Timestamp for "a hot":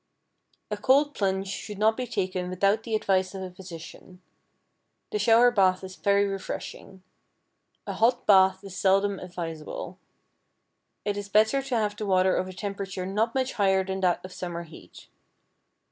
7.85-8.25